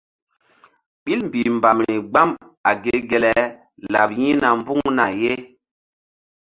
Ɓil 1.03 1.19
mbih 1.27 1.47
mbam 1.57 1.77
ri 1.85 1.93
gbam 2.09 2.29
a 2.69 2.71
ge 2.83 2.93
ge 3.09 3.17
le 3.23 3.31
laɓ 3.93 4.09
yi̧hna 4.19 4.47
mbuŋna 4.59 5.05
ye. 5.21 5.33